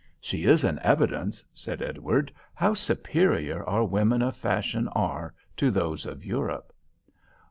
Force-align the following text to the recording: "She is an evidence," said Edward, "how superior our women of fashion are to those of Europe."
"She 0.19 0.45
is 0.45 0.63
an 0.63 0.79
evidence," 0.81 1.45
said 1.53 1.79
Edward, 1.79 2.31
"how 2.55 2.73
superior 2.73 3.63
our 3.65 3.83
women 3.85 4.23
of 4.23 4.35
fashion 4.35 4.87
are 4.93 5.35
to 5.57 5.69
those 5.69 6.07
of 6.07 6.25
Europe." 6.25 6.73